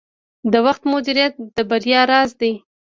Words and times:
د 0.51 0.53
وخت 0.65 0.83
مدیریت 0.91 1.33
د 1.55 1.57
بریا 1.69 2.01
راز 2.11 2.29
دی. 2.41 2.53